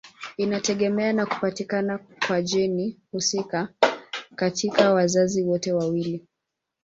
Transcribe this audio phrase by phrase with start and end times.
[0.37, 3.69] Inategemea na kupatikana kwa jeni husika
[4.35, 6.27] katika wazazi wote wawili.